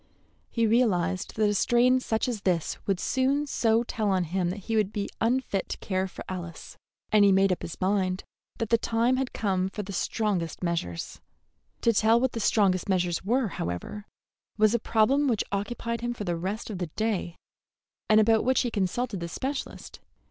[0.49, 4.61] He realized that a strain such as this would soon so tell on him that
[4.61, 6.75] he would be unfit to care for Alice,
[7.11, 8.23] and he made up his mind
[8.57, 11.21] that the time had come for the strongest measures.
[11.81, 14.07] To tell what the strongest measures were, however,
[14.57, 17.35] was a problem which occupied him for the rest of the day,
[18.09, 19.99] and about which he consulted the specialist.